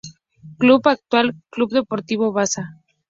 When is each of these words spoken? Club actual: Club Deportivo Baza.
Club 0.57 0.81
actual: 0.87 1.35
Club 1.51 1.69
Deportivo 1.69 2.31
Baza. 2.31 2.81